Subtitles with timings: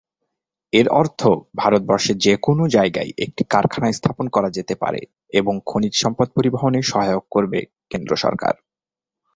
[0.73, 1.21] এর অর্থ
[1.55, 5.01] ভারতবর্ষে যে কোনও জায়গায় একটি কারখানা স্থাপন করা যেতে পারে
[5.33, 7.59] এবং খনিজ সম্পদ পরিবহনে সহায়ক করবে
[7.89, 8.53] কেন্দ্র সরকার।